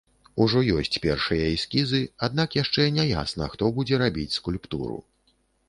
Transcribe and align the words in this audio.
Ужо 0.43 0.61
ёсць 0.77 0.95
першыя 1.03 1.43
эскізы, 1.57 2.01
аднак 2.29 2.57
яшчэ 2.63 2.89
не 2.97 3.07
ясна, 3.11 3.51
хто 3.55 3.71
будзе 3.79 4.03
рабіць 4.07 4.37
скульптуру. 4.41 4.99